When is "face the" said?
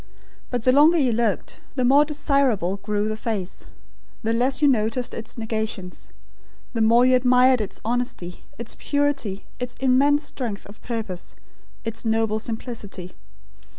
3.15-4.33